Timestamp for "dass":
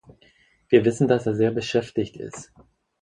1.07-1.27